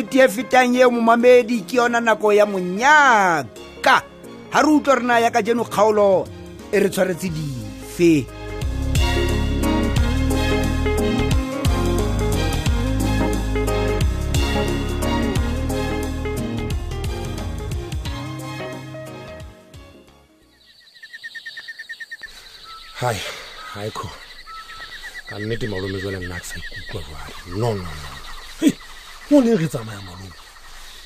nnete 0.00 0.16
e 0.24 0.28
fetang 0.32 0.72
eo 0.80 0.88
momamedi 0.90 1.60
ke 1.68 1.76
yona 1.76 2.00
nako 2.00 2.32
ya 2.32 2.46
monyaka 2.48 3.44
ga 3.84 4.00
re 4.64 4.68
utlwa 4.72 4.96
re 4.96 5.04
na 5.04 5.18
ya 5.20 5.28
ka 5.30 5.42
jeno 5.44 5.64
kgaolo 5.68 6.24
e 6.72 6.76
re 6.80 6.88
tshwaretse 6.88 7.28
dife 7.28 8.24
hai 23.04 23.20
hai 23.76 23.88
ka 25.28 25.36
nnete 25.36 25.68
malome 25.68 26.00
jale 26.00 26.16
nna 26.24 26.40
ke 26.40 26.46
sa 26.56 26.56
ikutlwa 26.56 27.20
jale 27.28 27.56
no 27.60 27.68
no 27.76 27.84
no 27.84 28.19
o 29.32 29.40
ne 29.42 29.54
re 29.56 29.68
tsamaya 29.68 30.00
malong 30.02 30.32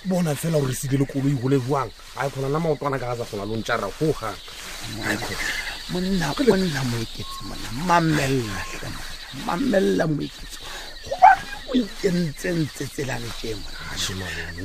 bona 0.08 0.34
fela 0.34 0.58
gore 0.58 0.72
sedile 0.74 1.04
le 1.04 1.04
koloi 1.06 1.32
gole 1.36 1.58
jwang 1.60 1.90
a 2.16 2.26
e 2.26 2.30
kgona 2.30 2.48
la 2.48 2.58
maotwana 2.60 2.96
ka 2.98 3.12
ga 3.12 3.20
sa 3.20 3.24
kgona 3.24 3.44
lontšara 3.44 3.88
gogang 4.00 4.38
monna 5.92 6.32
monna 6.32 6.82
mona 6.88 7.68
mamelela 7.84 8.62
mamelela 9.46 10.06
moeketsi 10.06 10.58
ikentsentse 11.74 12.86
tsela 12.88 13.18
le 13.20 13.28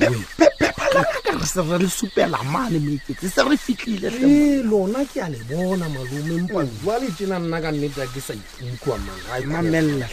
re 0.07 1.45
se 1.45 1.61
re 1.61 1.77
le 1.79 1.87
supela 1.89 2.39
mane 2.43 2.79
moeketsi 2.79 3.27
se 3.27 3.41
re 3.43 3.57
fitlhile 3.57 4.07
ee 4.23 4.63
lona 4.63 5.03
ke 5.05 5.19
a 5.19 5.27
le 5.29 5.39
bona 5.51 5.89
malome 5.89 6.41
mpa 6.47 6.63
mm. 6.63 6.79
jwa 6.81 6.99
le 6.99 7.11
tena 7.17 7.39
nna 7.39 7.61
ka 7.61 7.71
nnete 7.71 7.99
a 8.03 8.07
ke 8.07 8.21
sa 8.21 8.33
itumkwa 8.33 8.95
mang 9.03 9.43
e 9.43 9.45
mamelela 9.45 10.07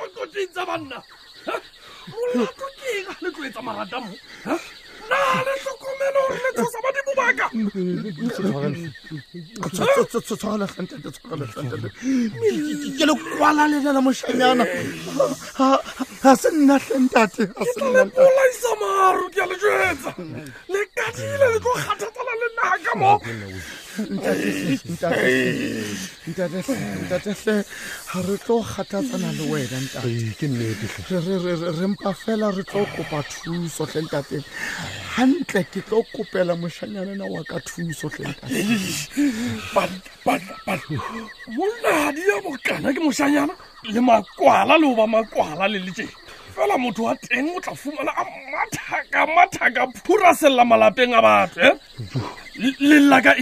eotsintsa 0.00 0.66
banna 0.68 1.00
molato 2.14 2.66
ke 2.76 2.84
eng 2.96 3.08
a 3.08 3.10
letloetsa 3.22 3.62
marata 3.62 3.98
mo 4.00 4.08
na 5.10 5.18
le 5.46 5.52
tlhokomelo 5.60 6.20
gore 6.26 6.40
letshosa 6.44 6.78
badimo 6.84 7.12
baka 7.18 7.46
tshwarelegantete 10.20 11.08
tshwarelegantete 11.12 11.88
ke 12.98 13.04
le 13.10 13.14
kwala 13.36 13.62
lelela 13.70 14.00
moshanyana 14.02 14.64
ga 16.22 16.36
se 16.40 16.48
nna 16.52 16.76
tlentate 16.84 17.42
lepolaisa 17.94 18.70
maro 18.80 19.26
ke 19.34 19.40
a 19.42 19.46
le 19.50 19.56
jetsa 19.62 20.10
lekatile 20.72 21.46
le 21.52 21.58
tlo 21.64 21.72
kgathatela 21.78 22.32
lenaka 22.40 22.92
mo 23.00 23.12
ntate 23.98 24.70
tle 26.64 26.76
ga 28.08 28.22
re 28.26 28.36
tlo 28.44 28.56
gathatsana 28.64 29.30
le 29.36 29.44
wena 29.52 29.78
ntare 29.84 30.12
mpa 31.92 32.10
fela 32.22 32.46
re 32.56 32.62
tlo 32.64 32.82
kopa 32.94 33.18
thuso 33.30 33.84
tle 33.90 34.00
ntate 34.06 34.36
gantle 35.16 35.62
ke 35.70 35.80
tlo 35.88 36.00
kopela 36.14 36.54
moshanyanena 36.56 37.24
wa 37.34 37.42
ka 37.44 37.58
thuso 37.68 38.08
tle 38.08 38.34
monadi 41.52 42.20
ya 42.30 42.36
bokana 42.44 42.88
ke 42.96 43.00
moshanyana 43.00 43.54
le 43.92 44.00
makwala 44.00 44.78
le 44.80 44.86
o 44.88 44.94
ba 44.96 45.06
makwala 45.06 45.68
le 45.68 45.78
le 45.84 45.90
tsena 45.92 46.21
fela 46.54 46.76
motho 46.84 47.02
wa 47.08 47.14
teng 47.26 47.48
o 47.56 47.60
tla 47.64 47.74
fumana 47.82 48.12
a 48.12 48.24
mathaka 48.56 49.20
mathaka 49.36 49.82
phura 50.04 50.30
selela 50.40 50.64
malapeng 50.70 51.12
a 51.16 51.20
batho 51.26 51.60
e 51.64 51.66
eh? 51.66 52.76
lelelaka 52.88 53.32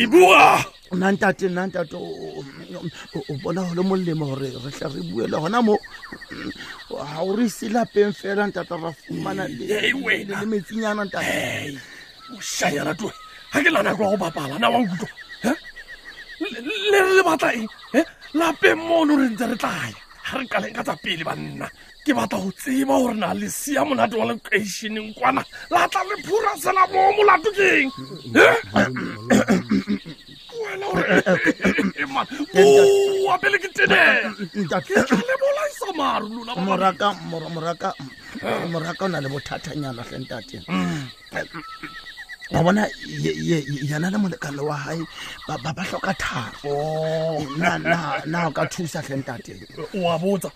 engbua 0.00 0.64
nnantate 0.96 1.46
nnantate 1.52 1.96
o 1.96 3.20
bona 3.44 3.62
go 3.68 3.72
le 3.76 3.82
molemo 3.90 4.24
gore 4.32 4.48
re 4.64 4.70
tla 4.76 4.88
re 4.94 5.00
bue 5.10 5.26
le 5.32 5.36
gona 5.42 5.60
mo 5.66 5.76
ga 6.88 7.20
o 7.20 7.28
re 7.36 7.44
ise 7.46 7.68
lapeng 7.68 8.12
fela 8.20 8.46
ntata 8.48 8.76
ra 8.82 8.90
fumana 8.96 9.44
le 9.48 9.92
metsinyana 10.52 11.04
ntate 11.04 11.76
ošayarato 12.38 13.08
ga 13.52 13.58
ke 13.60 13.68
lanako 13.68 14.02
ya 14.04 14.10
go 14.16 14.16
bapala 14.16 14.56
na 14.58 14.68
wa 14.72 14.80
utlwa 14.80 15.10
eh? 15.44 15.56
le 16.48 16.98
re 17.04 17.10
le 17.16 17.22
batla 17.28 17.50
eng 17.60 17.68
eh? 17.92 18.06
lapeng 18.38 18.80
mono 18.80 19.20
re 19.20 19.26
ntse 19.36 19.46
re 19.52 19.56
tlaya 19.60 20.01
re 20.38 20.44
kaleng 20.52 20.72
ka 20.76 20.82
tsa 20.86 20.94
pele 21.04 21.24
banna 21.28 21.66
ke 22.04 22.10
batla 22.16 22.38
go 22.42 22.50
tseba 22.60 22.94
gore 23.00 23.14
na 23.20 23.34
lesea 23.40 23.82
monate 23.88 24.14
wa 24.20 24.26
lekešeneng 24.32 25.10
kwana 25.16 25.42
la 25.72 25.80
tla 25.92 26.02
le 26.08 26.14
phura 26.26 26.52
sela 26.62 26.82
mo 26.92 27.00
molato 27.16 27.50
keng 27.58 27.90
apele 33.34 33.56
ke 33.62 33.68
eh, 33.82 33.88
eh, 33.88 33.90
eh, 34.60 34.72
tenelebolaisamaruoraka 35.08 37.08
o 39.04 39.08
na 39.08 39.18
le 39.24 39.28
bothatanyana 39.32 40.02
fentateng 40.08 40.64
ba 42.52 42.60
bona 42.64 42.86
yana 43.90 44.10
le 44.12 44.18
molekano 44.22 44.62
wa 44.68 44.76
gae 44.84 45.02
ba 45.48 45.72
tlhoka 45.88 46.12
thapo 46.20 46.68
oh. 46.68 47.40
na 47.56 48.38
o 48.46 48.50
ka 48.52 48.62
thusa 48.70 49.00
tlentatenga 49.00 49.64
botsa 50.20 50.50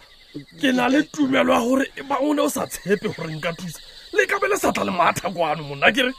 ke 0.61 0.69
na 0.77 0.87
le 0.93 1.01
tumelo 1.13 1.53
ya 1.57 1.61
gore 1.65 1.87
e 1.97 2.03
o 2.21 2.33
ne 2.37 2.43
o 2.45 2.49
sa 2.49 2.67
tshepe 2.69 3.09
gore 3.17 3.33
nka 3.41 3.51
thusa 3.59 3.81
le 4.13 4.23
kabe 4.29 4.47
le 4.53 4.57
satla 4.61 4.85
le 4.85 4.93
matha 4.93 5.33
kwano 5.33 5.63
monna 5.69 5.89
ke 5.95 6.03
re 6.07 6.13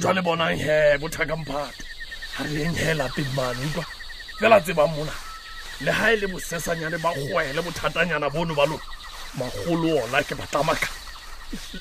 jwa 0.00 0.10
le 0.16 0.20
bonang 0.24 0.56
he 0.56 0.96
bothakamphato 1.00 1.84
ga 2.36 2.42
re 2.48 2.60
eng 2.64 2.76
he 2.80 2.90
lapemane 3.00 3.60
utlwa 3.68 3.84
fela 4.40 4.56
tsebang 4.64 4.90
mona 4.96 5.14
le 5.84 5.92
ga 5.92 6.04
e 6.12 6.16
le 6.20 6.26
bosesanyane 6.32 6.98
ba 7.04 7.10
goele 7.12 7.60
bothatanyana 7.66 8.32
bono 8.32 8.54
ba 8.56 8.64
lone 8.70 8.86
magolo 9.36 9.92
ona 10.04 10.24
ke 10.24 10.32
batlamakan 10.40 11.05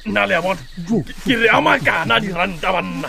nna 0.05 0.21
mm. 0.21 0.29
le 0.29 0.41
bona 0.43 0.63
ke 1.25 1.33
re 1.41 1.47
a 1.57 1.59
makana 1.65 2.15
diranta 2.23 2.69
banna 2.75 3.07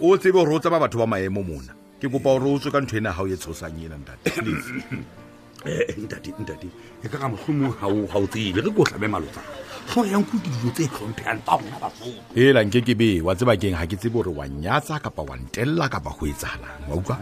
o 0.00 0.16
tsebe 0.22 0.38
gore 0.42 0.52
o 0.58 0.60
tsaba 0.60 0.82
batho 0.86 0.98
ba 1.04 1.08
maemo 1.14 1.42
mona 1.52 1.72
ke 2.02 2.06
kopa 2.10 2.28
gore 2.34 2.46
o 2.54 2.56
tswe 2.62 2.70
ka 2.78 2.82
ntho 2.86 2.96
ena 3.02 3.10
ga 3.18 3.22
o 3.28 3.30
e 3.30 3.30
tshosang 3.44 3.78
ena 3.88 3.96
ntate 4.00 4.24
please 4.40 4.70
Eh, 5.66 5.82
eh, 5.88 5.94
ntate 6.00 6.28
ntate 6.42 6.68
e 7.04 7.08
ka 7.08 7.16
ka 7.22 7.28
mohlomong 7.32 7.72
ga 7.80 7.88
o 7.88 8.26
tsebe 8.32 8.60
re 8.60 8.68
ko 8.76 8.84
tlabe 8.88 9.08
malotsa 9.08 9.40
tlho 9.88 10.04
yang 10.04 10.20
ko 10.28 10.36
ke 10.36 10.44
dilo 10.52 10.68
tse 10.76 10.84
tlhompheyang 10.92 11.40
tsa 11.40 11.56
rona 11.56 11.78
basotho 11.80 12.36
ela 12.44 12.60
nke 12.64 12.80
ke 12.84 12.92
be 13.00 13.08
wa 13.24 13.32
tseba 13.32 13.56
ga 13.56 13.86
ke 13.88 13.96
tsebe 13.96 14.12
gore 14.12 14.28
wa 14.28 14.44
nyatsa 14.44 15.00
kapa 15.00 15.22
wa 15.24 15.36
ntelela 15.40 15.86
kapa 15.88 16.10
go 16.20 16.28
etsagalang 16.28 16.84
wa 16.84 16.94
utlwa 17.00 17.16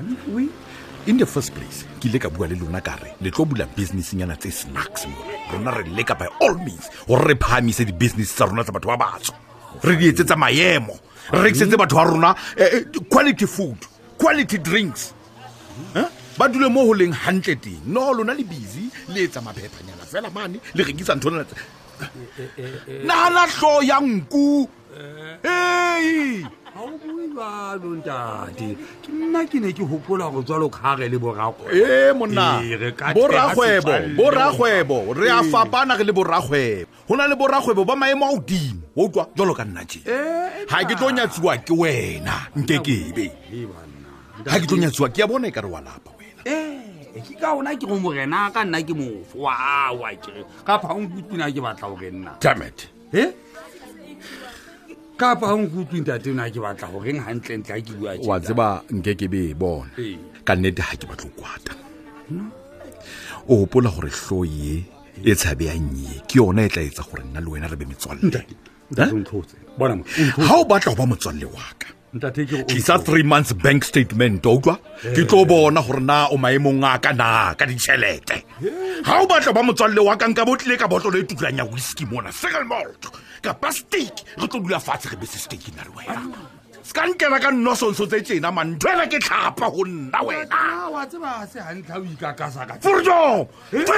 in 1.06 1.16
the 1.22 1.28
first 1.34 1.54
place 1.54 1.86
ke 2.02 2.10
ile 2.10 2.18
ka 2.18 2.28
bua 2.34 2.50
le 2.50 2.58
lona 2.58 2.80
kare 2.88 3.14
le 3.22 3.30
tlo 3.30 3.46
bula 3.46 3.62
businessenyana 3.78 4.34
tse 4.34 4.50
snacks 4.60 5.06
mona 5.06 5.38
rona 5.54 5.70
re 5.78 5.86
leka 5.98 6.18
by 6.18 6.26
all 6.42 6.58
means 6.66 6.90
gore 7.06 7.22
re 7.30 7.36
phamise 7.44 7.82
di-business 7.86 8.34
tsa 8.34 8.50
rona 8.50 8.66
tsa 8.66 8.74
batho 8.74 8.90
ba 8.90 8.98
batsho 9.04 9.34
re 9.86 9.94
di 10.00 10.10
etsetsa 10.14 10.34
maemo 10.44 10.98
re 11.36 11.44
rekisetse 11.46 11.78
batho 11.82 11.94
ba 12.02 12.04
rona 12.10 12.30
eh, 12.62 12.90
quality 13.12 13.46
food 13.46 13.78
quality 14.18 14.58
drinks 14.70 15.14
huh? 15.98 16.10
ba 16.38 16.46
dule 16.52 16.68
mo 16.74 16.80
go 16.86 16.92
leng 17.00 17.12
hantle 17.22 17.54
teng 17.64 17.82
no 17.92 18.00
lona 18.16 18.32
le 18.38 18.44
busy 18.50 18.84
le 19.14 19.20
etsa 19.26 19.40
maphephanyana 19.44 20.04
fela 20.10 20.28
mane 20.36 20.56
le 20.76 20.82
rekisa 20.88 21.12
nthona 21.16 21.36
nagana 23.08 23.42
tlho 23.52 23.72
ya 23.88 23.96
nku 24.12 24.46
ee 25.52 26.42
ga 27.36 27.58
o 27.78 27.82
bue 27.82 27.96
jalo 28.06 28.32
ke 28.60 29.08
nna 29.14 29.40
ke 29.50 29.58
ne 29.62 29.68
ke 29.76 29.84
gopola 29.90 30.24
go 30.32 30.40
tswa 30.46 30.56
lokgage 30.62 31.04
le 31.12 31.18
boragwee 31.24 31.70
ee, 31.80 32.10
ee, 32.10 32.10
boragwebo 34.18 34.98
re 35.20 35.26
a 35.38 35.40
ee. 35.44 35.50
fapana 35.52 35.92
re 36.00 36.04
le 36.08 36.12
boragwebo 36.18 36.88
go 37.08 37.14
na 37.18 37.22
le 37.30 37.36
boragwebo 37.40 37.82
ba 37.88 37.94
maemo 38.00 38.24
a 38.28 38.30
godimo 38.40 38.80
wa 38.96 39.02
utlwa 39.06 39.24
jalo 39.36 39.52
ka 39.58 39.64
nna 39.68 39.82
je 39.90 40.00
ga 40.68 40.78
ke 40.88 40.94
tlo 40.98 41.08
nyatsiwa 41.16 41.52
ke 41.66 41.74
wena 41.80 42.36
nke 42.58 42.76
kebe 42.86 43.24
ga 44.44 44.54
ke 44.60 44.64
tlo 44.68 44.76
nyatsiwa 44.82 45.08
ke 45.12 45.18
ya 45.20 45.26
bona 45.30 45.46
e 45.50 45.54
ka 45.56 45.60
re 45.64 45.68
wa 45.76 45.80
lapa 45.86 46.11
ee 46.46 47.20
ke 47.26 47.34
ka 47.40 47.54
ona 47.58 47.70
ke 47.80 47.86
go 47.90 47.98
morena 47.98 48.50
ka 48.54 48.60
nna 48.66 48.78
ke 48.88 48.94
mofo 49.00 49.36
wa 49.46 50.10
kere 50.22 50.42
ka 50.66 50.78
phaonkutwina 50.82 51.46
ke 51.54 51.60
batla 51.66 51.86
gore 51.92 52.08
nna 52.10 52.32
damet 52.42 52.78
e 53.14 53.20
eh? 53.20 53.30
ka 55.16 55.28
phaonkutwing 55.40 56.04
tatena 56.08 56.44
ke 56.52 56.58
batla 56.64 56.86
goreng 56.92 57.20
gantlentle 57.24 57.72
a 57.76 57.80
ke 57.86 57.92
bua 57.98 58.12
wa 58.30 58.36
tseba 58.44 58.68
nke 58.96 59.12
ke 59.20 59.26
be 59.32 59.40
e 59.52 59.54
bona 59.62 59.90
eh. 59.98 60.16
ka 60.46 60.52
nnete 60.58 60.82
ga 60.86 60.94
ke 61.00 61.06
batlo 61.10 61.30
kwata 61.38 61.72
o 63.48 63.52
gopola 63.62 63.90
gore 63.94 64.10
tlhoye 64.10 64.74
e 65.30 65.34
tshabeyang 65.40 65.94
ye 65.94 66.14
ke 66.26 66.40
yone 66.42 66.66
e 66.66 66.70
tla 66.72 66.82
etsa 66.90 67.06
gore 67.08 67.22
nna 67.24 67.40
le 67.40 67.48
wena 67.52 67.70
re 67.70 67.76
be 67.78 67.86
metswalle 67.86 68.26
ga 68.30 68.42
o 70.58 70.64
batla 70.70 70.88
go 70.90 70.98
ba 70.98 71.06
motswalle 71.10 71.46
waka 71.56 72.01
tlisa 72.18 72.98
three 73.02 73.22
months 73.22 73.54
bank 73.54 73.84
statement 73.88 74.44
outlwa 74.44 74.74
eh. 75.00 75.12
ke 75.16 75.22
tlo 75.30 75.46
bona 75.48 75.80
gore 75.86 76.00
na 76.00 76.28
o 76.34 76.36
maemong 76.36 76.84
a 76.88 76.98
ka 77.04 77.12
na 77.20 77.28
ka 77.56 77.64
ditšhelete 77.64 78.36
ga 78.36 79.16
eh. 79.16 79.20
o 79.20 79.24
batla 79.30 79.52
ba 79.56 79.62
motswalle 79.68 79.96
wa 80.06 80.14
kanka 80.20 80.44
botlile 80.44 80.76
ka 80.84 80.88
botlolo 80.92 81.16
e 81.22 81.24
tulang 81.32 81.56
ya 81.60 81.64
whisky 81.72 82.04
mona 82.04 82.28
single 82.40 82.68
malt 82.72 83.08
kapa 83.44 83.72
stak 83.72 84.12
re 84.40 84.44
tlo 84.46 84.60
dula 84.60 84.78
fatshe 84.88 85.08
re 85.12 85.16
bese 85.24 85.38
stak 85.46 85.64
na 85.76 85.88
le 85.88 85.92
wena 85.96 86.20
ah. 86.20 86.46
se 86.86 86.92
ka 87.00 87.08
nkela 87.08 87.40
ka 87.44 87.48
nnosonso 87.56 88.04
tse 88.12 88.20
tsena 88.26 88.52
mantho 88.60 88.92
ena 88.94 89.08
ke 89.12 89.16
tlhapa 89.26 89.66
go 89.74 89.82
nna 89.88 90.20
wenaforjonfela 90.28 91.98
ah, 91.98 92.72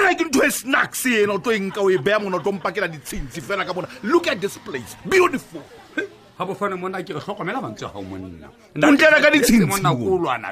eh? 0.08 0.16
ke 0.18 0.24
ntho 0.30 0.44
e 0.46 0.50
snacks 0.62 1.02
ena 1.20 1.34
o 1.40 1.42
tlo 1.46 1.50
e 1.60 1.62
nka 1.66 1.80
o 1.86 1.90
e 1.96 2.02
beya 2.08 2.22
mona 2.22 2.38
o 2.38 2.44
tlo 2.44 2.58
mpakela 2.62 2.86
ditshintsi 2.94 3.42
fela 3.48 3.66
ka 3.70 3.74
bona 3.78 3.90
look 4.12 4.30
at 4.34 4.38
this 4.44 4.54
place 4.68 4.94
beautiful 5.16 5.66
ga 6.38 6.44
bofane 6.44 6.74
monna 6.80 6.98
ke 7.06 7.12
re 7.14 7.20
tlhokomela 7.22 7.60
mantswe 7.64 7.86
gao 7.94 8.02
monna 8.10 8.48
ontlela 8.88 9.18
ka 9.22 9.28
ditshintsi 9.32 9.80
le 9.86 9.98
wena 10.24 10.50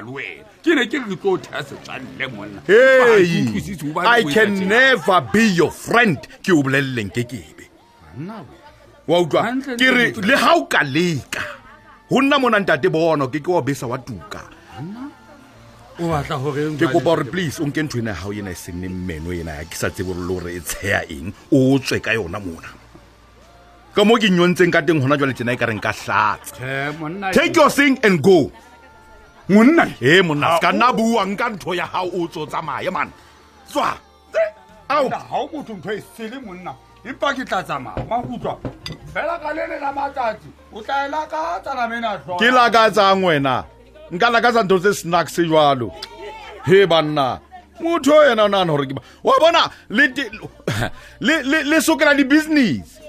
ke 0.63 0.71
ne 0.77 0.83
ke 0.91 0.97
re 1.03 1.15
tlo 1.21 1.31
thea 1.45 1.61
setswalle 1.67 2.25
monna 2.35 4.03
i 4.17 4.21
can 4.35 4.53
never 4.73 5.17
be 5.33 5.43
your 5.59 5.71
friend 5.71 6.19
ke 6.45 6.51
o 6.55 6.61
boleleleng 6.65 7.11
ke 7.15 7.23
kebe 7.31 7.65
wa 9.11 9.17
utlwa 9.23 9.43
ke 9.79 9.87
re 9.97 10.05
le 10.29 10.35
ga 10.43 10.51
o 10.59 10.61
ka 10.75 10.81
leka 10.95 11.43
go 12.09 12.21
nna 12.25 12.39
mona 12.43 12.59
ntate 12.63 12.87
bono 12.95 13.27
ke 13.33 13.43
ke 13.47 13.49
wa 13.55 13.59
besa 13.67 13.87
wa 13.91 13.97
tuka 14.07 14.41
ke 15.99 16.85
kopa 16.93 17.09
gore 17.09 17.25
please 17.33 17.59
o 17.65 17.67
nke 17.67 17.83
ntho 17.83 17.99
ena 17.99 18.15
ya 18.15 18.15
gago 18.23 18.31
ena 18.43 18.51
e 18.55 18.61
senne 18.63 18.87
mmeno 18.93 19.35
ena 19.39 19.57
ya 19.59 19.67
ke 19.67 19.75
sa 19.81 19.91
tsebolo 19.95 20.21
le 20.21 20.29
gore 20.31 20.55
e 20.61 20.63
tsheya 20.69 21.03
eng 21.17 21.29
o 21.51 21.59
tswe 21.83 21.99
ka 22.07 22.15
yona 22.19 22.39
mona 22.45 22.71
ka 23.93 24.01
mo 24.03 24.17
ke 24.17 24.25
nyontseng 24.25 24.73
ka 24.73 24.81
teng 24.81 24.97
gona 24.97 25.13
jwale 25.13 25.37
tena 25.37 25.53
e 25.53 25.57
ka 25.57 25.69
reng 25.69 25.77
ka 25.77 25.93
tlatsa 25.93 26.41
e- 26.65 27.53
your 27.53 27.69
thing 27.69 27.93
and 28.01 28.23
go 28.25 28.49
monna 29.47 29.85
e 30.01 30.17
eh, 30.17 30.21
monna 30.25 30.57
ska 30.57 30.73
nna 30.73 30.89
buang 30.97 31.37
ka 31.37 31.53
ntho 31.53 31.77
ya 31.77 31.85
gago 31.93 32.25
o 32.25 32.25
tso 32.25 32.41
tsamaye 32.49 32.89
man 32.89 33.13
tswa 33.69 33.93
ao 34.89 35.05
motho 35.53 35.77
ntho 35.77 35.93
e 35.93 36.01
sele 36.17 36.41
monna 36.41 36.73
empa 37.05 37.37
ke 37.37 37.45
tla 37.45 37.61
tsamaya 37.61 38.01
wa 38.09 38.17
fela 39.13 39.37
ka 39.37 39.53
le 39.53 39.61
le 39.69 39.77
la 39.77 39.91
matsatsi 39.93 40.49
o 40.73 40.81
tla 40.81 41.05
ela 41.05 41.29
ka 41.29 41.61
ke 42.41 42.49
lakatsang 42.49 43.21
wena 43.21 43.61
nka 44.09 44.29
lakatsa 44.33 44.65
ntho 44.65 44.79
tse 44.79 44.93
snacks 44.93 45.37
jwalo 45.45 45.93
he 46.65 46.87
banna 46.89 47.37
motho 47.77 48.17
yena 48.25 48.49
o 48.49 48.49
nagana 48.49 48.73
gore 48.73 48.89
ke 48.89 48.95
wa 49.21 49.37
bona 49.39 49.69
le 51.21 51.77
sokela 51.77 52.17
di-business 52.17 53.02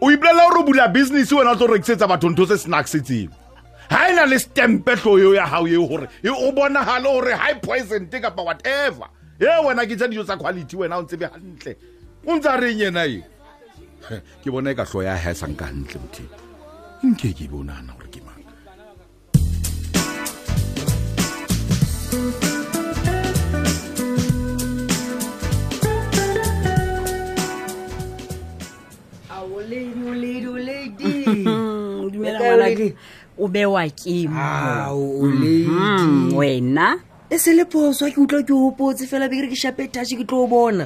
o 0.00 0.10
ipolelela 0.10 0.48
gore 0.50 0.60
o 0.60 0.64
bula 0.64 0.88
business 0.88 1.30
wena 1.32 1.54
tlo 1.56 1.66
rekisetsa 1.72 2.06
batho 2.08 2.28
ntho 2.30 2.46
se 2.46 2.58
snacks 2.58 2.96
ga 3.02 3.28
e 4.08 4.12
na 4.14 4.24
le 4.26 4.38
stempetlo 4.38 5.18
eo 5.18 5.34
ya 5.34 5.46
gago 5.46 5.68
eo 5.68 5.86
gore 5.86 6.08
e, 6.22 6.28
o 6.30 6.50
bonagale 6.52 7.08
gore 7.12 7.34
high 7.36 7.60
poison 7.60 8.06
te 8.06 8.20
kapa 8.20 8.42
whatever 8.42 9.06
e 9.38 9.44
wena 9.46 9.86
ke 9.86 9.96
tsa 9.96 10.06
dijo 10.08 10.24
tsa 10.24 10.36
quality 10.36 10.76
wena 10.76 10.96
o 10.98 11.02
ntsebe 11.02 11.28
gantle 11.30 11.76
o 12.26 12.32
ntse 12.36 12.48
a 12.48 12.56
reng 12.56 12.80
yena 12.80 13.06
e 13.06 13.22
ke 14.42 14.50
bona 14.50 14.70
e 14.70 14.74
ka 14.74 14.84
tlho 14.84 15.02
ya 15.04 15.14
haesang 15.16 15.54
ka 15.54 15.66
gantle 15.70 16.00
mothipo 16.00 16.36
nke 17.06 17.30
ke 17.34 17.46
bonana 17.48 17.92
gore 17.94 18.08
ke 18.10 18.20
mang 18.26 18.32
lady 29.72 31.26
o 33.38 33.48
bewa 33.48 33.88
ke 33.88 34.28
mo 34.28 34.92
mhm, 34.92 36.36
wena 36.36 37.00
e 37.30 37.38
se 37.40 37.48
le 37.56 37.64
poswa 37.64 38.12
ke 38.12 38.18
utlwa 38.20 38.42
ke 38.44 38.52
hopotse 38.52 39.08
fela 39.08 39.24
bekere 39.28 39.48
ke 39.48 39.56
shape 39.56 39.88
tashe 39.88 40.20
ke 40.20 40.28
tlo 40.28 40.44
o 40.44 40.46
bona 40.46 40.84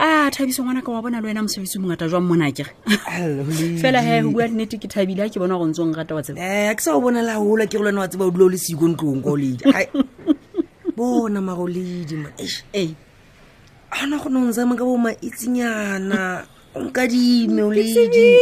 a 0.00 0.30
thabiso 0.32 0.64
ngwanaka 0.64 0.88
wa 0.88 1.02
bona 1.02 1.20
le 1.20 1.28
wena 1.28 1.42
mosebetsi 1.44 1.76
mongata 1.78 2.08
jwang 2.08 2.24
mona 2.24 2.48
kere 2.52 2.72
fela 3.84 4.00
he 4.00 4.22
go 4.24 4.30
bua 4.32 4.48
nnete 4.48 4.80
ke 4.80 4.88
thabile 4.88 5.28
ha 5.28 5.28
ke 5.28 5.36
bona 5.36 5.58
go 5.60 5.66
ntse 5.68 5.82
o 5.82 5.86
nrata 5.86 6.14
wa 6.16 6.22
tseba 6.24 6.40
eh 6.40 6.72
ke 6.72 6.80
sa 6.80 6.96
o 6.96 7.04
bona 7.04 7.20
laola 7.20 7.68
ke 7.68 7.76
go 7.76 7.84
wa 7.84 8.08
tseba 8.08 8.24
o 8.24 8.30
dula 8.32 8.44
o 8.48 8.48
le 8.48 8.56
siko 8.58 8.88
ntlong 8.88 9.20
ka 9.20 9.36
ledi 9.36 9.64
bona 10.96 11.44
maroledi 11.44 12.16
ma 12.16 12.32
ee 12.72 12.96
ana 13.92 14.16
go 14.16 14.32
ne 14.32 14.36
o 14.40 14.48
ntsama 14.48 14.72
bo 14.72 14.96
maitsinyana 14.96 16.48
nkadimeoleile 16.76 18.36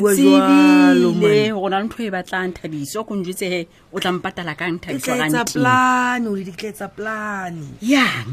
go 0.00 0.10
e 0.12 0.14
na 0.34 0.48
le 0.94 1.06
ntho 1.82 1.98
e 2.02 2.10
batlang 2.10 2.54
thadiso 2.56 3.04
ko 3.04 3.14
njetsege 3.16 3.60
o 3.92 4.00
tla 4.00 4.12
mpatala 4.12 4.54
kangthadisa 4.54 5.44
plan 5.52 6.26
o 6.26 6.32
le 6.36 6.44
ditletsa 6.44 6.88
plan 6.88 7.52
yang 7.82 8.26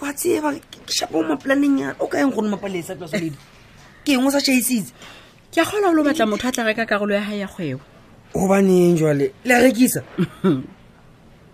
wa 0.00 0.12
tseba 0.14 0.54
shapa 0.86 1.12
mo 1.18 1.22
maplaneng 1.34 1.76
yan 1.82 1.94
o 1.98 2.06
ka 2.06 2.18
eng 2.22 2.30
gone 2.32 2.48
mapaleesa 2.48 2.94
tlaseledi 2.94 3.36
ke 4.06 4.12
eng 4.16 4.24
o 4.26 4.30
sa 4.30 4.40
chaisitse 4.40 4.92
ke 5.52 5.60
a 5.60 5.64
kgola 5.66 5.88
o 5.90 5.94
le 5.98 6.02
batla 6.06 6.26
motho 6.30 6.46
a 6.48 6.52
tla 6.54 6.64
reka 6.64 6.86
karolo 6.86 7.12
ya 7.14 7.20
gae 7.26 7.38
ya 7.42 7.48
kgwebo 7.50 7.82
obaneng 8.38 8.96
jale 8.96 9.34
le 9.44 9.52
a 9.54 9.60
rekisa 9.60 10.02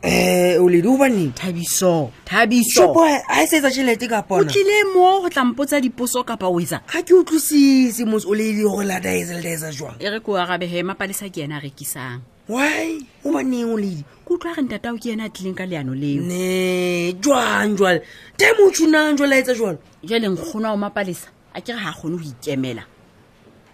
Eh, 0.08 0.56
o 0.60 0.68
ledi 0.70 0.86
o 0.86 0.96
baneng 0.96 1.32
thabiso 1.34 2.12
thabisoo 2.25 2.94
a 3.26 3.42
e 3.42 3.46
setsa 3.50 3.72
tšhelete 3.75 4.06
ka 4.06 4.22
pona 4.22 4.46
o 4.46 4.46
tlile 4.46 4.94
mo 4.94 5.18
go 5.26 5.28
tlampotsa 5.28 5.80
diposo 5.82 6.22
kapa 6.22 6.46
o 6.46 6.60
etsa 6.62 6.78
ga 6.86 7.02
ke 7.02 7.10
utlwisise 7.10 8.06
mos 8.06 8.22
o 8.22 8.30
ledi 8.30 8.62
go 8.62 8.86
la 8.86 9.02
daesel 9.02 9.42
daesa 9.42 9.75
jwang 9.75 9.98
e 9.98 10.06
re 10.06 10.22
ko 10.22 10.38
arabehe 10.38 10.86
mapalesa 10.86 11.26
ke 11.26 11.42
yena 11.42 11.58
a 11.58 11.64
rekisang 11.66 12.22
why 12.46 13.02
o 13.26 13.34
baneng 13.34 13.75
o 13.75 13.75
ledi 13.75 14.06
ko 14.22 14.38
utlwa 14.38 14.54
gen 14.54 14.70
tatao 14.70 14.94
ke 14.94 15.10
yena 15.10 15.26
a 15.26 15.30
tlileng 15.34 15.58
ka 15.58 15.66
leano 15.66 15.90
leo 15.90 16.22
ne 16.22 17.10
jwang 17.18 17.75
jwale 17.75 17.98
time 18.38 18.62
o 18.62 18.70
tshunang 18.70 19.18
jwale 19.18 19.34
a 19.34 19.38
e 19.42 19.42
etsa 19.42 19.58
jwalo 19.58 19.78
jaleng 20.06 20.38
kgona 20.38 20.70
o 20.70 20.78
mapalesa 20.78 21.34
a 21.50 21.58
ke 21.58 21.75
re 21.75 21.82
ga 21.82 21.90
kgone 21.98 22.14
go 22.22 22.30
ikemela 22.30 22.86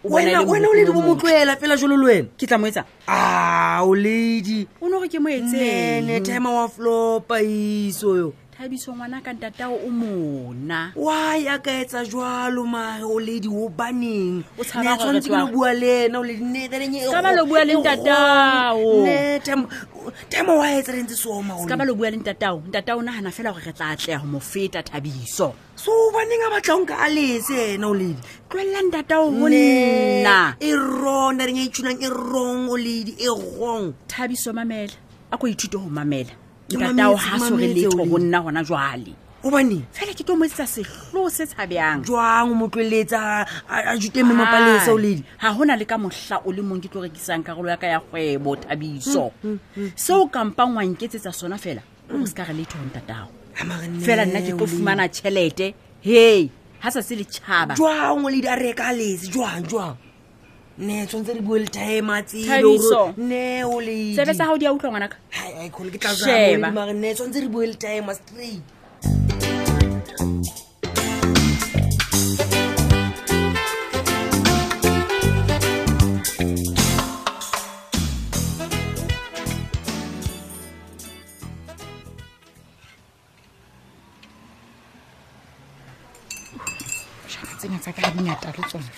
wena 0.05 0.41
o 0.43 0.75
ledi 0.75 0.93
bo 0.93 1.01
motloela 1.03 1.57
pela 1.57 1.77
jolo 1.77 1.97
le 1.97 2.07
wena 2.07 2.29
ke 2.37 2.47
tlamoetsa 2.47 2.85
a 3.07 3.83
o 3.85 3.95
ledi 3.95 4.67
o 4.81 4.87
ne 4.89 4.97
gore 4.99 5.09
ke 5.09 5.19
moetsene 5.21 6.21
time 6.23 6.49
wa 6.49 6.69
flopaiso 6.69 8.17
yo 8.17 8.33
thabiso 8.63 8.95
ngwana 8.95 9.19
ka 9.27 9.33
ntatao 9.35 9.75
o 9.75 9.91
mona 9.91 10.93
wa 10.95 11.35
ya 11.35 11.59
ka 11.59 11.83
etsa 11.83 12.07
jalo 12.07 12.63
ma 12.63 12.95
o 13.03 13.19
ledi 13.19 13.51
o 13.51 13.67
baneng 13.69 14.45
tshwanetse 14.55 15.27
ke 15.27 15.35
lo 15.35 15.51
bua 15.51 15.75
le 15.75 16.07
ena 16.07 16.23
o 16.23 16.23
ledika 16.23 17.19
ba 17.27 17.35
lo 17.35 17.43
bua 17.43 17.67
le 17.67 17.75
ntatao 17.83 18.87
temo 20.31 20.63
wa 20.63 20.67
etsarentse 20.79 21.19
seoska 21.19 21.75
ba 21.75 21.83
lo 21.85 21.99
bua 21.99 22.15
le 22.15 22.23
ntatao 22.23 22.63
ntatao 22.71 23.03
nagana 23.03 23.35
fela 23.35 23.51
gore 23.51 23.67
re 23.67 23.73
tla 23.75 23.99
tleya 23.99 24.23
go 24.23 24.31
mo 24.31 24.39
feta 24.39 24.79
thabiso 24.79 25.59
so 25.75 25.91
baneng 26.15 26.47
a 26.47 26.55
batlang 26.55 26.87
ka 26.87 27.03
a 27.03 27.11
lese 27.11 27.75
ena 27.75 27.91
o 27.91 27.95
ledi 27.99 28.23
tlwelela 28.47 28.79
ntatao 28.87 29.27
go 29.43 29.51
nna 29.51 30.55
e 30.63 30.71
rona 30.71 31.43
re 31.51 31.51
nya 31.51 31.67
e 31.67 31.67
tshunang 31.67 31.99
e 31.99 32.07
rong 32.07 32.71
o 32.71 32.79
ledi 32.79 33.19
e 33.19 33.27
rong 33.27 33.91
thabiso 34.07 34.55
mamela 34.55 34.95
a 35.35 35.35
ko 35.35 35.51
ithute 35.51 35.75
go 35.83 35.91
mamela 35.91 36.39
ketaohaso 36.79 37.57
re 37.57 37.75
letho 37.75 37.91
go 38.05 38.19
nna 38.19 38.41
gona 38.43 38.63
jale 38.65 39.13
obane 39.45 39.83
fela 39.93 40.15
ke 40.15 40.25
to 40.25 40.37
moetsetsa 40.37 40.67
setlo 40.67 41.29
se 41.31 41.47
tshabjang 41.47 42.05
jwang 42.07 42.49
o 42.51 42.55
motloeletsa 42.55 43.45
a 43.69 43.97
jute 43.99 44.23
mo 44.25 44.35
mapalesa 44.35 44.93
o 44.95 44.99
ledi 44.99 45.23
ga 45.41 45.51
gona 45.53 45.75
le 45.77 45.85
ka 45.85 45.99
motlha 45.99 46.39
o 46.47 46.53
le 46.55 46.63
mongwe 46.63 46.87
ke 46.87 46.89
tlo 46.89 47.03
rekisang 47.03 47.43
karolo 47.45 47.69
ya 47.69 47.77
ka 47.77 47.87
ya 47.87 47.99
kgwebo 48.01 48.57
thabiso 48.57 49.33
mm, 49.45 49.51
mm, 49.53 49.59
mm. 49.77 49.91
seo 49.99 50.27
kampangwang 50.31 50.95
ketsetsa 50.95 51.33
sona 51.35 51.59
fela 51.59 51.83
o 52.09 52.23
se 52.27 52.35
ka 52.39 52.45
re 52.47 52.55
letho 52.55 52.79
gontatago 52.79 53.33
fela 54.01 54.25
nna 54.25 54.41
ke 54.47 54.53
tlo 54.57 54.67
fumana 54.67 55.09
tšhelete 55.11 55.75
hei 56.01 56.47
ga 56.83 56.91
sa 56.95 57.03
se 57.03 57.15
le 57.19 57.25
tšhaba 57.27 57.75
jwang 57.75 58.23
o 58.25 58.31
ledi 58.31 58.47
a 58.49 58.55
reka 58.57 58.93
lese 58.95 59.27
jwang 59.27 59.67
jwang 59.69 59.99
ne 60.79 61.07
tshwanetse 61.07 61.33
re 61.37 61.41
bue 61.43 61.59
le 61.59 61.67
timeatsebe 61.67 62.79
sa 64.35 64.45
gao 64.47 64.57
di 64.59 64.67
a 64.67 64.73
utlwa 64.73 64.91
ngwanaka 64.91 65.17
ne 65.69 65.75
tshwanetse 67.15 67.41
re 67.41 67.49
bue 67.49 67.67
le 67.67 67.75
timea 67.75 68.15
straight 68.15 68.63
tsenya 87.59 87.79
tsa 87.79 87.93
ka 87.93 88.09
dingata 88.15 88.49
le 88.57 88.63
tsone 88.69 88.91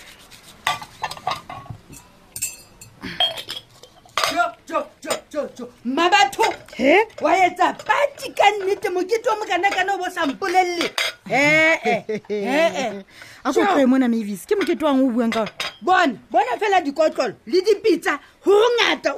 mabatho 5.85 6.43
e 6.79 7.05
wa 7.21 7.31
etsa 7.37 7.73
pati 7.77 8.33
ka 8.33 8.43
nnete 8.57 8.89
mokete 8.89 9.27
o 9.29 9.37
mokanakana 9.37 9.93
o 9.93 9.97
bo 9.97 10.09
sampolelele 10.09 10.89
ee 11.29 13.03
a 13.45 13.53
so 13.53 13.61
tlhoe 13.61 13.85
mo 13.85 13.97
namavis 14.01 14.47
ke 14.49 14.57
mokete 14.57 14.81
wang 14.81 15.05
o 15.05 15.11
buang 15.13 15.29
ka 15.31 15.45
bona 15.85 16.17
bona 16.33 16.57
fela 16.57 16.81
dikotlolo 16.81 17.35
le 17.45 17.61
dipitsa 17.61 18.17
go 18.41 18.57
ngata 18.73 19.13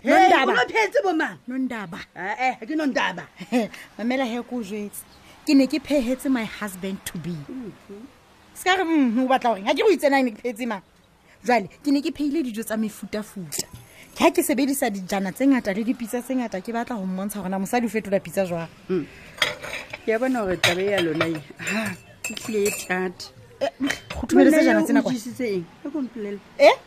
phetse 0.67 0.99
bomang 1.05 1.37
nondaba 1.47 1.99
eh, 2.19 2.57
eh, 2.59 2.67
ke 2.67 2.75
nondaba 2.75 3.23
mamela 3.97 4.25
heko 4.27 4.59
o 4.59 4.63
jetse 4.63 5.07
ke 5.47 5.53
ne 5.55 5.67
ke 5.71 5.79
phegetse 5.79 6.27
my 6.29 6.43
husband 6.43 6.99
to 7.07 7.15
be 7.17 7.31
mm-hmm. 7.31 8.03
se 8.53 8.67
ka 8.67 8.75
re 8.75 8.83
mm, 8.83 9.23
o 9.23 9.27
batla 9.27 9.55
goreng 9.55 9.63
ga 9.71 9.73
ke 9.73 9.87
go 9.87 9.89
itsenane 9.89 10.35
e 10.35 10.35
ke 10.35 10.43
phetse 10.43 10.67
mang 10.67 10.83
jale 11.47 11.71
ke 11.79 11.95
ne 11.95 12.03
ke 12.03 12.11
phehile 12.11 12.43
dijo 12.43 12.63
tsa 12.63 12.75
mefutafuta 12.75 13.63
ga 14.17 14.31
ke 14.31 14.41
sebedisa 14.41 14.89
dijana 14.89 15.31
tse 15.31 15.45
ngata 15.47 15.73
le 15.77 15.83
dipitsa 15.85 16.21
tse 16.25 16.33
ngata 16.35 16.57
ke 16.61 16.73
batla 16.73 16.95
go 16.97 17.05
mmontsha 17.05 17.41
gona 17.41 17.59
mosadi 17.61 17.85
o 17.85 17.89
fetola 17.89 18.17
pitsa 18.19 18.45
jang 18.49 18.67
mm. 18.89 19.05
ke 20.05 20.09
a 20.13 20.17
bona 20.17 20.41
gore 20.41 20.57
tabe 20.57 20.85
ya 20.89 20.99
lona 21.05 21.27
e 21.27 21.37
tlile 22.33 22.65
e, 22.65 22.67
e 22.67 22.71
thata 22.73 23.29
go 23.61 23.65
eh, 23.65 23.73
tumelesa 24.27 24.63
jana 24.65 24.81
tsena 24.81 25.03
e 25.05 25.61
eh? 26.57 26.77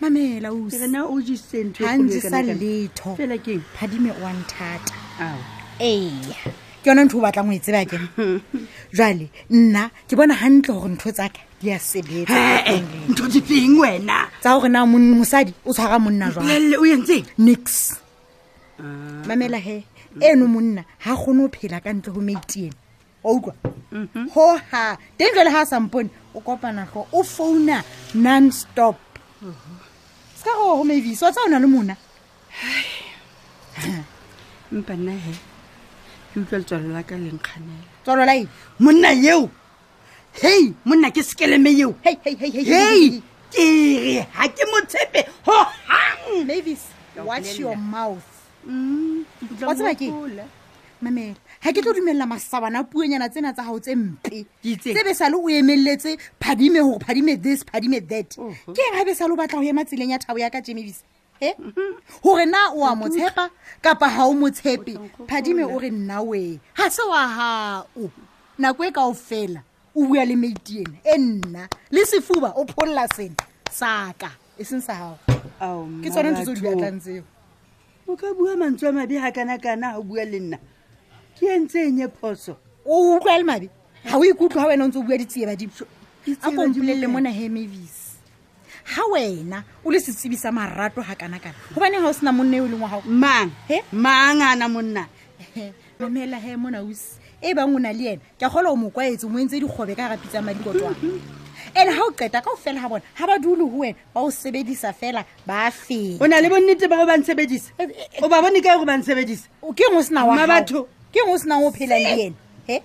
mamela 0.00 0.50
osgantse 0.50 1.86
e 1.86 2.20
sa 2.20 2.42
letho 2.42 3.14
phadime 3.78 4.10
oanthata 4.10 4.90
ee 5.78 6.10
ke 6.82 6.86
yone 6.88 7.02
ntho 7.04 7.16
o 7.20 7.24
batlang 7.24 7.46
go 7.48 7.52
e 7.58 7.60
tseba 7.64 7.80
ke 7.90 7.96
jale 8.96 9.26
nna 9.56 9.82
ke 10.08 10.12
bona 10.18 10.34
gantle 10.40 10.72
gore 10.80 10.88
ntho 10.94 11.08
tsaka 11.16 11.40
di 11.60 11.68
a 11.76 11.78
sebetsa 11.88 12.40
ntho 13.12 13.24
difeng 13.32 13.76
wena 13.82 14.16
tsa 14.42 14.56
gore 14.56 14.68
na 14.72 14.80
mosadi 14.88 15.52
o 15.68 15.70
tshwara 15.76 15.98
monna 16.04 16.26
jale 16.34 16.74
o 16.82 16.84
entseng 16.94 17.24
nix 17.46 17.62
ah. 18.80 19.24
mamela 19.28 19.58
he 19.66 19.76
eno 20.28 20.44
monna 20.54 20.82
ga 21.04 21.12
gone 21.22 21.40
o 21.44 21.48
phela 21.54 21.78
ka 21.84 21.90
ntle 21.92 22.10
go 22.14 22.20
maitiene 22.28 22.74
mhm. 22.74 23.28
o 23.28 23.30
utlwa 23.36 23.54
go 24.32 24.44
ga 24.70 24.82
teng 25.18 25.32
jale 25.36 25.50
ga 25.54 25.62
sampone 25.72 26.08
o 26.36 26.40
kopanago 26.46 27.00
o 27.18 27.20
founa 27.34 27.78
non 28.24 28.44
stop 28.60 28.96
mhm. 29.44 29.74
seka 30.40 30.52
gore 30.56 30.74
go 30.78 30.84
maebiswa 30.88 31.28
tsa 31.32 31.40
o 31.46 31.50
na 31.52 31.58
le 31.62 31.68
mona 31.74 31.94
mpa 34.76 34.94
nna 34.96 35.14
he 35.24 35.34
ke 36.34 36.38
utlwa 36.40 36.58
letswalo 36.58 36.92
la 36.92 37.02
ka 37.02 37.14
lenkganela 37.14 37.90
tswalo 38.04 38.24
lae 38.24 38.46
monna 38.78 39.10
yeo 39.10 39.50
hei 40.40 40.74
monna 40.84 41.10
ke 41.10 41.22
sekeleme 41.22 41.70
yeo 41.78 41.94
hei 42.04 42.14
ke 42.14 42.34
re 42.38 44.14
ga 44.14 44.48
ke 44.48 44.68
motshepe 44.70 45.26
ho 45.46 45.58
hangwatsebake 45.90 47.66
mm, 48.64 50.40
mamela 51.02 51.34
ga 51.64 51.72
ke 51.72 51.82
tlo 51.82 51.92
dumelela 51.94 52.26
masabana 52.26 52.84
puonyana 52.84 53.28
tsena 53.28 53.52
tsa 53.52 53.62
gago 53.66 53.80
tse 53.80 53.94
mpe 53.96 54.46
tsebe 54.62 55.14
sale 55.14 55.34
o 55.34 55.48
emeletse 55.50 56.14
phadime 56.40 56.78
gore 56.78 57.02
phadime 57.04 57.40
this 57.42 57.66
phadime 57.66 58.00
that 58.06 58.38
ke 58.70 58.92
ga 58.94 59.04
be 59.04 59.14
sale 59.18 59.32
o 59.32 59.36
batla 59.36 59.58
go 59.58 59.66
ema 59.66 59.84
tseleng 59.84 60.14
ya 60.14 60.18
thabo 60.22 60.38
yaka 60.38 60.62
jamebisa 60.62 61.02
he 61.40 61.46
eh? 61.48 61.54
hore 62.22 62.44
na 62.46 62.70
o 62.74 62.84
a 62.84 62.94
mo 62.94 63.06
tshepa 63.08 63.50
kapa 63.82 64.08
ha 64.08 64.26
o 64.26 64.32
mo 64.34 64.48
tshepe 64.50 64.92
phadime 65.28 65.64
o 65.64 65.78
re 65.78 65.90
nna 65.90 66.22
we 66.22 66.60
ha 66.74 66.88
se 66.88 67.02
wa 67.10 67.26
hao 67.38 67.86
nako 68.58 68.84
e 68.88 68.90
kaofela 68.92 69.62
o 69.96 70.06
bua 70.06 70.24
le 70.28 70.36
meiti 70.36 70.84
ena 70.84 70.96
e 71.04 71.16
nna 71.18 71.68
le 71.90 72.04
sefuba 72.04 72.52
o 72.56 72.64
pholola 72.64 73.08
sena 73.16 73.36
saka 73.72 74.30
e 74.58 74.64
seng 74.64 74.80
sa 74.84 74.94
gago 75.00 75.18
ke 76.04 76.12
tsone 76.12 76.30
ntho 76.30 76.44
tse 76.44 76.50
o 76.50 76.54
di 76.54 76.60
batlang 76.68 77.00
tseo 77.00 77.24
o 78.08 78.16
ka 78.20 78.28
bua 78.36 78.52
mantswe 78.60 78.88
a 78.88 78.92
mabe 78.92 79.16
ga 79.16 79.32
kana-kana 79.32 79.92
ga 79.92 79.98
o 79.98 80.02
bua 80.04 80.24
le 80.28 80.38
nna 80.40 80.58
ke 81.40 81.48
e 81.48 81.56
ntse 81.58 81.88
enye 81.88 82.06
phoso 82.20 82.56
o 82.84 83.16
utlwa 83.16 83.38
le 83.40 83.44
mabe 83.48 83.66
ga 84.04 84.20
o 84.20 84.24
ikutlwa 84.28 84.68
ga 84.68 84.68
wena 84.68 84.84
o 84.84 84.88
ntse 84.92 85.00
o 85.00 85.06
bua 85.08 85.16
ditsie 85.16 85.48
badimo 85.48 85.84
a 86.44 86.48
kompolelele 86.52 87.06
mona 87.08 87.32
he 87.32 87.48
mavis 87.48 87.99
ga 88.84 89.02
wena 89.12 89.64
o 89.84 89.90
le 89.90 90.00
setsibi 90.00 90.36
sa 90.36 90.50
marato 90.52 91.00
ga 91.02 91.14
kanakana 91.14 91.54
gobane 91.74 92.00
ga 92.00 92.08
o 92.08 92.12
sena 92.12 92.32
monne 92.32 92.60
o 92.60 92.66
leng 92.66 92.80
wa 92.80 92.88
gago 92.88 93.04
mang 93.08 93.50
mang 93.92 94.42
ana 94.42 94.68
monna 94.68 95.06
mamela 95.98 96.40
he 96.40 96.56
monausi 96.56 97.18
e 97.42 97.54
bangwe 97.54 97.76
o 97.76 97.78
na 97.78 97.92
le 97.92 98.14
ena 98.14 98.20
ke 98.38 98.46
gola 98.48 98.70
o 98.70 98.76
mokwaetse 98.76 99.26
mo 99.28 99.38
entse 99.38 99.60
dikgobe 99.60 99.94
ka 99.96 100.08
rapitsa 100.16 100.42
madikotwang 100.42 100.96
and 101.76 101.90
ga 101.90 102.02
o 102.02 102.10
qeta 102.12 102.40
ka 102.42 102.50
o 102.50 102.56
fela 102.56 102.80
ga 102.80 102.88
bona 102.88 103.04
ga 103.16 103.26
ba 103.26 103.38
dule 103.38 103.64
go 103.68 103.78
wena 103.84 103.96
ba 104.14 104.20
o 104.22 104.30
sebedisa 104.30 104.92
fela 104.92 105.24
ba 105.46 105.70
fela 105.70 106.18
o 106.20 106.26
na 106.26 106.40
le 106.40 106.48
bonnete 106.48 106.88
bao 106.88 107.06
bansebedisa 107.06 107.72
eh, 107.78 107.88
eh, 107.88 108.08
eh. 108.18 108.24
o 108.24 108.28
ba 108.28 108.40
bone 108.42 108.60
ka 108.60 108.76
gore 108.76 108.86
bansebedisa 108.86 109.48
ke 109.76 109.84
ngwe 109.88 109.98
o 110.00 110.02
senaabatho 110.02 110.80
ke 111.12 111.20
ngwe 111.20 111.34
o 111.36 111.38
senang 111.38 111.62
o 111.68 111.70
phelang 111.70 112.00
le 112.02 112.14
ena 112.32 112.36
e 112.68 112.76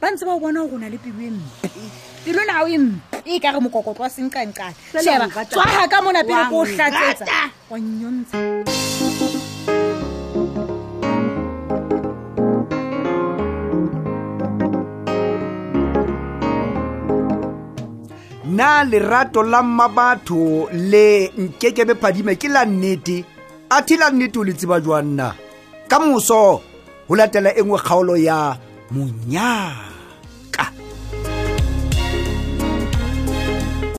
ba 0.00 0.10
ntse 0.10 0.24
ba 0.24 0.34
o 0.38 0.40
bona 0.40 0.62
go 0.66 0.78
na 0.78 0.88
le 0.88 0.98
pelo 0.98 1.20
e 1.20 1.30
mpe 1.30 2.13
pelo 2.24 2.40
na 2.48 2.64
o 2.64 2.66
empe 2.66 3.20
e 3.28 3.36
ka 3.36 3.52
re 3.52 3.60
mokokotlo 3.60 4.00
wa 4.00 4.08
senqanqane 4.08 4.74
e 4.96 5.44
tswaga 5.52 5.84
ka 5.92 5.98
mona 6.04 6.20
pele 6.28 6.42
ko 6.50 6.56
o 6.64 6.64
tlatsetsa 6.64 7.40
wa 7.68 7.78
na 18.56 18.70
lerato 18.90 19.42
la 19.42 19.60
mmabatho 19.62 20.42
le 20.92 21.06
nkekebe 21.44 21.92
phadime 22.00 22.32
ke 22.40 22.48
la 22.48 22.64
nnete 22.64 23.20
athe 23.76 24.00
la 24.00 24.08
nnete 24.08 24.38
o 24.40 24.46
le 24.48 24.52
tseba 24.56 24.80
jwang 24.80 25.08
na 25.18 25.28
ka 25.90 25.96
moso 26.00 26.62
go 27.06 27.12
latela 27.18 27.50
e 27.52 27.60
nngwe 27.62 27.78
kgaolo 27.84 28.16
ya 28.16 28.56
monyana 28.90 29.93